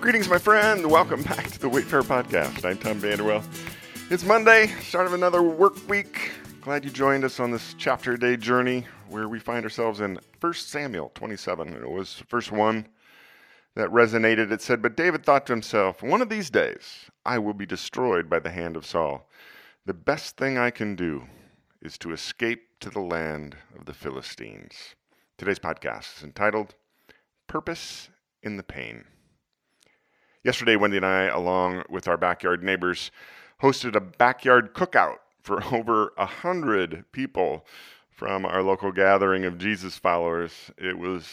Greetings, 0.00 0.28
my 0.28 0.38
friend. 0.38 0.88
Welcome 0.88 1.22
back 1.22 1.50
to 1.50 1.58
the 1.58 1.68
Wayfarer 1.68 2.02
Podcast. 2.02 2.64
I'm 2.64 2.76
Tom 2.78 3.00
Vanderwell. 3.00 3.42
It's 4.10 4.24
Monday, 4.24 4.68
start 4.80 5.06
of 5.06 5.14
another 5.14 5.42
work 5.42 5.88
week. 5.88 6.32
Glad 6.60 6.84
you 6.84 6.90
joined 6.90 7.24
us 7.24 7.40
on 7.40 7.50
this 7.50 7.74
chapter 7.78 8.16
day 8.16 8.36
journey 8.36 8.86
where 9.08 9.28
we 9.28 9.38
find 9.40 9.64
ourselves 9.64 10.00
in 10.00 10.18
1 10.38 10.54
Samuel 10.54 11.10
27. 11.14 11.74
It 11.74 11.90
was 11.90 12.16
the 12.18 12.24
first 12.24 12.52
one 12.52 12.86
that 13.74 13.88
resonated. 13.88 14.52
It 14.52 14.62
said, 14.62 14.82
But 14.82 14.96
David 14.96 15.24
thought 15.24 15.46
to 15.46 15.52
himself, 15.52 16.02
One 16.02 16.22
of 16.22 16.28
these 16.28 16.50
days 16.50 17.10
I 17.24 17.38
will 17.38 17.54
be 17.54 17.66
destroyed 17.66 18.28
by 18.28 18.38
the 18.38 18.50
hand 18.50 18.76
of 18.76 18.86
Saul. 18.86 19.28
The 19.86 19.94
best 19.94 20.36
thing 20.36 20.58
I 20.58 20.70
can 20.70 20.94
do 20.94 21.24
is 21.82 21.98
to 21.98 22.12
escape 22.12 22.78
to 22.80 22.90
the 22.90 23.00
land 23.00 23.56
of 23.76 23.86
the 23.86 23.94
Philistines. 23.94 24.94
Today's 25.38 25.58
podcast 25.58 26.18
is 26.18 26.22
entitled 26.22 26.74
Purpose 27.48 28.10
in 28.42 28.56
the 28.56 28.62
Pain. 28.62 29.04
Yesterday, 30.46 30.76
Wendy 30.76 30.98
and 30.98 31.04
I, 31.04 31.24
along 31.24 31.82
with 31.90 32.06
our 32.06 32.16
backyard 32.16 32.62
neighbors, 32.62 33.10
hosted 33.60 33.96
a 33.96 34.00
backyard 34.00 34.74
cookout 34.74 35.16
for 35.42 35.60
over 35.74 36.12
a 36.16 36.24
hundred 36.24 37.04
people 37.10 37.66
from 38.10 38.46
our 38.46 38.62
local 38.62 38.92
gathering 38.92 39.44
of 39.44 39.58
Jesus 39.58 39.98
followers. 39.98 40.70
It 40.78 40.96
was 40.96 41.28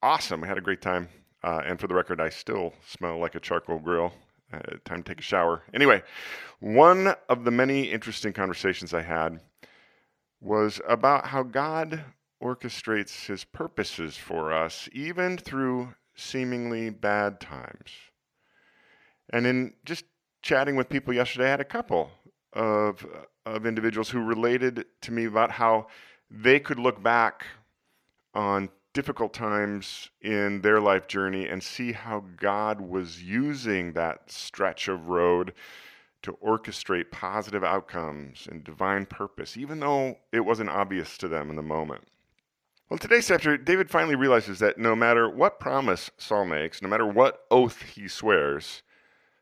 awesome. 0.00 0.42
We 0.42 0.46
had 0.46 0.58
a 0.58 0.60
great 0.60 0.80
time. 0.80 1.08
Uh, 1.42 1.62
and 1.66 1.80
for 1.80 1.88
the 1.88 1.96
record, 1.96 2.20
I 2.20 2.28
still 2.28 2.72
smell 2.86 3.18
like 3.18 3.34
a 3.34 3.40
charcoal 3.40 3.80
grill. 3.80 4.12
Uh, 4.52 4.60
time 4.84 5.02
to 5.02 5.10
take 5.10 5.18
a 5.18 5.24
shower. 5.24 5.64
Anyway, 5.74 6.00
one 6.60 7.16
of 7.28 7.42
the 7.42 7.50
many 7.50 7.90
interesting 7.90 8.32
conversations 8.32 8.94
I 8.94 9.02
had 9.02 9.40
was 10.40 10.80
about 10.86 11.26
how 11.26 11.42
God 11.42 12.04
orchestrates 12.40 13.26
his 13.26 13.42
purposes 13.42 14.16
for 14.16 14.52
us, 14.52 14.88
even 14.92 15.36
through 15.36 15.94
seemingly 16.14 16.90
bad 16.90 17.40
times. 17.40 18.11
And 19.32 19.46
in 19.46 19.74
just 19.84 20.04
chatting 20.42 20.76
with 20.76 20.88
people 20.88 21.14
yesterday, 21.14 21.46
I 21.46 21.50
had 21.50 21.60
a 21.60 21.64
couple 21.64 22.10
of, 22.52 23.06
of 23.46 23.66
individuals 23.66 24.10
who 24.10 24.22
related 24.22 24.84
to 25.02 25.12
me 25.12 25.24
about 25.24 25.52
how 25.52 25.86
they 26.30 26.60
could 26.60 26.78
look 26.78 27.02
back 27.02 27.46
on 28.34 28.68
difficult 28.92 29.32
times 29.32 30.10
in 30.20 30.60
their 30.60 30.80
life 30.80 31.08
journey 31.08 31.48
and 31.48 31.62
see 31.62 31.92
how 31.92 32.24
God 32.36 32.80
was 32.80 33.22
using 33.22 33.92
that 33.92 34.30
stretch 34.30 34.88
of 34.88 35.08
road 35.08 35.54
to 36.22 36.32
orchestrate 36.44 37.10
positive 37.10 37.64
outcomes 37.64 38.46
and 38.50 38.62
divine 38.62 39.06
purpose, 39.06 39.56
even 39.56 39.80
though 39.80 40.18
it 40.30 40.40
wasn't 40.40 40.70
obvious 40.70 41.16
to 41.18 41.28
them 41.28 41.50
in 41.50 41.56
the 41.56 41.62
moment. 41.62 42.06
Well, 42.88 42.98
today's 42.98 43.26
chapter, 43.26 43.56
David 43.56 43.90
finally 43.90 44.14
realizes 44.14 44.58
that 44.58 44.78
no 44.78 44.94
matter 44.94 45.28
what 45.28 45.58
promise 45.58 46.10
Saul 46.18 46.44
makes, 46.44 46.82
no 46.82 46.88
matter 46.88 47.06
what 47.06 47.44
oath 47.50 47.82
he 47.82 48.06
swears, 48.06 48.82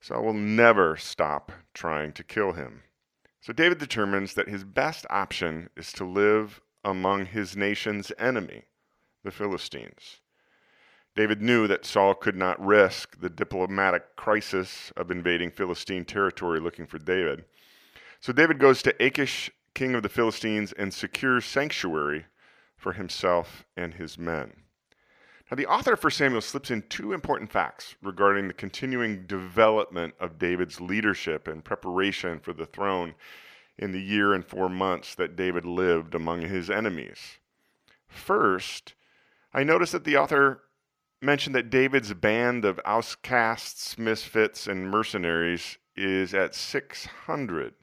Saul 0.00 0.24
will 0.24 0.32
never 0.34 0.96
stop 0.96 1.52
trying 1.74 2.12
to 2.12 2.24
kill 2.24 2.52
him. 2.52 2.82
So 3.40 3.52
David 3.52 3.78
determines 3.78 4.34
that 4.34 4.48
his 4.48 4.64
best 4.64 5.06
option 5.10 5.70
is 5.76 5.92
to 5.92 6.04
live 6.04 6.60
among 6.84 7.26
his 7.26 7.56
nation's 7.56 8.12
enemy, 8.18 8.64
the 9.24 9.30
Philistines. 9.30 10.20
David 11.14 11.40
knew 11.40 11.66
that 11.66 11.86
Saul 11.86 12.14
could 12.14 12.36
not 12.36 12.64
risk 12.64 13.18
the 13.18 13.30
diplomatic 13.30 14.16
crisis 14.16 14.92
of 14.96 15.10
invading 15.10 15.50
Philistine 15.50 16.04
territory 16.04 16.60
looking 16.60 16.86
for 16.86 16.98
David. 16.98 17.44
So 18.20 18.32
David 18.32 18.58
goes 18.58 18.82
to 18.82 18.94
Achish, 19.04 19.50
king 19.74 19.94
of 19.94 20.02
the 20.02 20.08
Philistines, 20.08 20.72
and 20.72 20.92
secures 20.92 21.44
sanctuary 21.44 22.26
for 22.76 22.92
himself 22.92 23.64
and 23.76 23.94
his 23.94 24.18
men. 24.18 24.65
Now, 25.50 25.54
the 25.54 25.66
author 25.66 25.94
for 25.94 26.10
Samuel 26.10 26.40
slips 26.40 26.72
in 26.72 26.82
two 26.82 27.12
important 27.12 27.52
facts 27.52 27.94
regarding 28.02 28.48
the 28.48 28.54
continuing 28.54 29.26
development 29.26 30.14
of 30.18 30.40
David's 30.40 30.80
leadership 30.80 31.46
and 31.46 31.64
preparation 31.64 32.40
for 32.40 32.52
the 32.52 32.66
throne 32.66 33.14
in 33.78 33.92
the 33.92 34.00
year 34.00 34.34
and 34.34 34.44
four 34.44 34.68
months 34.68 35.14
that 35.14 35.36
David 35.36 35.64
lived 35.64 36.16
among 36.16 36.42
his 36.42 36.68
enemies. 36.68 37.38
First, 38.08 38.94
I 39.54 39.62
notice 39.62 39.92
that 39.92 40.02
the 40.02 40.16
author 40.16 40.62
mentioned 41.22 41.54
that 41.54 41.70
David's 41.70 42.12
band 42.12 42.64
of 42.64 42.80
outcasts, 42.84 43.96
misfits, 43.96 44.66
and 44.66 44.90
mercenaries 44.90 45.78
is 45.94 46.34
at 46.34 46.56
600. 46.56 47.74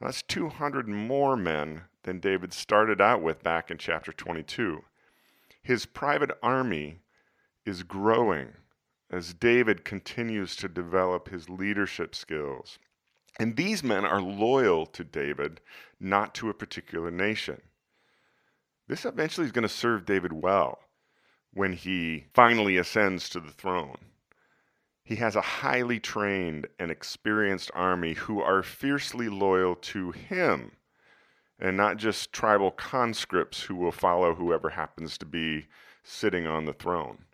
That's 0.00 0.22
200 0.22 0.88
more 0.88 1.36
men 1.36 1.82
than 2.04 2.20
David 2.20 2.52
started 2.52 3.00
out 3.00 3.20
with 3.20 3.42
back 3.42 3.70
in 3.72 3.78
chapter 3.78 4.12
22 4.12 4.84
his 5.64 5.86
private 5.86 6.30
army 6.42 7.00
is 7.64 7.82
growing 7.82 8.52
as 9.10 9.32
David 9.32 9.82
continues 9.82 10.56
to 10.56 10.68
develop 10.68 11.28
his 11.28 11.48
leadership 11.48 12.14
skills. 12.14 12.78
And 13.38 13.56
these 13.56 13.82
men 13.82 14.04
are 14.04 14.20
loyal 14.20 14.84
to 14.86 15.02
David, 15.02 15.62
not 15.98 16.34
to 16.34 16.50
a 16.50 16.54
particular 16.54 17.10
nation. 17.10 17.62
This 18.88 19.06
eventually 19.06 19.46
is 19.46 19.52
going 19.52 19.62
to 19.62 19.68
serve 19.68 20.04
David 20.04 20.34
well 20.34 20.80
when 21.54 21.72
he 21.72 22.26
finally 22.34 22.76
ascends 22.76 23.30
to 23.30 23.40
the 23.40 23.50
throne. 23.50 23.96
He 25.02 25.16
has 25.16 25.34
a 25.34 25.40
highly 25.40 25.98
trained 25.98 26.66
and 26.78 26.90
experienced 26.90 27.70
army 27.72 28.12
who 28.12 28.40
are 28.40 28.62
fiercely 28.62 29.30
loyal 29.30 29.76
to 29.76 30.10
him 30.10 30.72
and 31.58 31.76
not 31.76 31.96
just 31.96 32.32
tribal 32.32 32.70
conscripts 32.70 33.62
who 33.62 33.76
will 33.76 33.92
follow 33.92 34.34
whoever 34.34 34.70
happens 34.70 35.16
to 35.18 35.26
be 35.26 35.66
sitting 36.02 36.46
on 36.46 36.64
the 36.64 36.72
throne. 36.72 37.24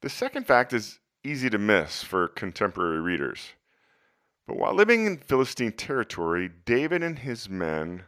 The 0.00 0.08
second 0.08 0.46
fact 0.46 0.72
is 0.72 1.00
easy 1.24 1.50
to 1.50 1.58
miss 1.58 2.02
for 2.02 2.28
contemporary 2.28 3.00
readers. 3.00 3.52
But 4.46 4.56
while 4.58 4.74
living 4.74 5.06
in 5.06 5.18
Philistine 5.18 5.72
territory, 5.72 6.50
David 6.64 7.02
and 7.02 7.18
his 7.18 7.48
men 7.48 8.04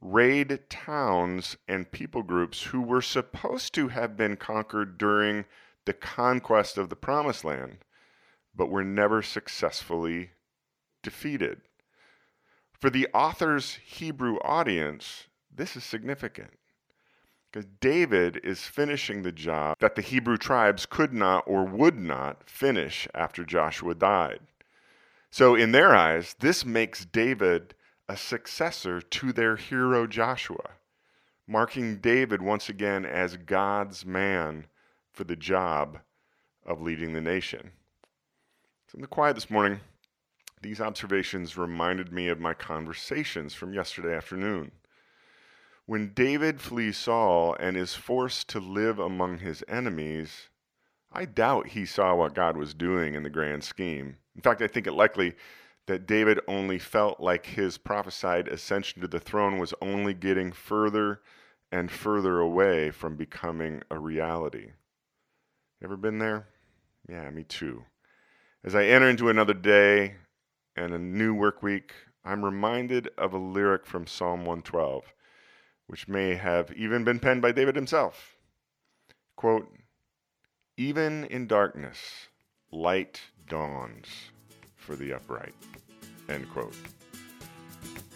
raid 0.00 0.60
towns 0.68 1.56
and 1.66 1.90
people 1.90 2.22
groups 2.22 2.64
who 2.64 2.80
were 2.80 3.02
supposed 3.02 3.74
to 3.74 3.88
have 3.88 4.16
been 4.16 4.36
conquered 4.36 4.98
during 4.98 5.44
the 5.86 5.92
conquest 5.92 6.76
of 6.78 6.90
the 6.90 6.96
Promised 6.96 7.44
Land, 7.44 7.78
but 8.54 8.70
were 8.70 8.84
never 8.84 9.22
successfully 9.22 10.30
defeated. 11.02 11.62
For 12.78 12.90
the 12.90 13.08
author's 13.12 13.78
Hebrew 13.84 14.38
audience, 14.38 15.26
this 15.54 15.76
is 15.76 15.82
significant 15.82 16.50
because 17.50 17.66
David 17.80 18.40
is 18.44 18.62
finishing 18.62 19.22
the 19.22 19.32
job 19.32 19.76
that 19.80 19.96
the 19.96 20.02
Hebrew 20.02 20.36
tribes 20.36 20.86
could 20.86 21.12
not 21.12 21.44
or 21.46 21.64
would 21.64 21.98
not 21.98 22.48
finish 22.48 23.08
after 23.14 23.44
Joshua 23.44 23.94
died. 23.94 24.40
So, 25.30 25.54
in 25.54 25.72
their 25.72 25.94
eyes, 25.94 26.36
this 26.38 26.64
makes 26.64 27.04
David 27.04 27.74
a 28.08 28.16
successor 28.16 29.00
to 29.00 29.32
their 29.32 29.56
hero 29.56 30.06
Joshua, 30.06 30.70
marking 31.46 31.96
David 31.96 32.40
once 32.40 32.68
again 32.68 33.04
as 33.04 33.36
God's 33.36 34.06
man 34.06 34.66
for 35.12 35.24
the 35.24 35.36
job 35.36 35.98
of 36.64 36.80
leading 36.80 37.12
the 37.12 37.20
nation. 37.20 37.72
So, 38.86 38.96
in 38.96 39.02
the 39.02 39.08
quiet 39.08 39.34
this 39.34 39.50
morning, 39.50 39.80
these 40.62 40.80
observations 40.80 41.56
reminded 41.56 42.12
me 42.12 42.28
of 42.28 42.40
my 42.40 42.54
conversations 42.54 43.54
from 43.54 43.72
yesterday 43.72 44.14
afternoon. 44.14 44.72
When 45.86 46.12
David 46.12 46.60
flees 46.60 46.98
Saul 46.98 47.56
and 47.58 47.76
is 47.76 47.94
forced 47.94 48.48
to 48.48 48.60
live 48.60 48.98
among 48.98 49.38
his 49.38 49.64
enemies, 49.68 50.48
I 51.10 51.24
doubt 51.24 51.68
he 51.68 51.86
saw 51.86 52.14
what 52.14 52.34
God 52.34 52.56
was 52.56 52.74
doing 52.74 53.14
in 53.14 53.22
the 53.22 53.30
grand 53.30 53.64
scheme. 53.64 54.16
In 54.36 54.42
fact, 54.42 54.60
I 54.60 54.66
think 54.66 54.86
it 54.86 54.92
likely 54.92 55.34
that 55.86 56.06
David 56.06 56.40
only 56.46 56.78
felt 56.78 57.18
like 57.18 57.46
his 57.46 57.78
prophesied 57.78 58.48
ascension 58.48 59.00
to 59.00 59.08
the 59.08 59.18
throne 59.18 59.58
was 59.58 59.72
only 59.80 60.12
getting 60.12 60.52
further 60.52 61.22
and 61.72 61.90
further 61.90 62.38
away 62.38 62.90
from 62.90 63.16
becoming 63.16 63.82
a 63.90 63.98
reality. 63.98 64.72
Ever 65.82 65.96
been 65.96 66.18
there? 66.18 66.48
Yeah, 67.08 67.30
me 67.30 67.44
too. 67.44 67.84
As 68.62 68.74
I 68.74 68.84
enter 68.84 69.08
into 69.08 69.30
another 69.30 69.54
day, 69.54 70.16
and 70.78 70.94
a 70.94 70.98
new 70.98 71.34
work 71.34 71.62
week, 71.62 71.92
I'm 72.24 72.44
reminded 72.44 73.08
of 73.18 73.32
a 73.32 73.38
lyric 73.38 73.84
from 73.84 74.06
Psalm 74.06 74.40
112, 74.40 75.12
which 75.88 76.06
may 76.06 76.34
have 76.34 76.72
even 76.72 77.04
been 77.04 77.18
penned 77.18 77.42
by 77.42 77.52
David 77.52 77.74
himself. 77.74 78.36
Quote, 79.34 79.68
Even 80.76 81.24
in 81.24 81.46
darkness, 81.46 82.28
light 82.70 83.20
dawns 83.48 84.06
for 84.76 84.94
the 84.94 85.12
upright. 85.12 85.54
End 86.28 86.48
quote. 86.50 86.76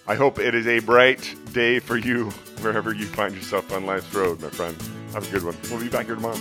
I 0.07 0.15
hope 0.15 0.39
it 0.39 0.55
is 0.55 0.67
a 0.67 0.81
bright 0.81 1.35
day 1.53 1.79
for 1.79 1.97
you 1.97 2.31
wherever 2.61 2.93
you 2.93 3.07
find 3.07 3.35
yourself 3.35 3.73
on 3.73 3.87
life's 3.87 4.13
road, 4.15 4.41
my 4.41 4.51
friend. 4.51 4.77
Have 5.15 5.27
a 5.29 5.31
good 5.31 5.45
one. 5.45 5.57
We'll 5.71 5.81
be 5.81 5.89
back 5.89 6.07
here 6.07 6.17
tomorrow. 6.17 6.39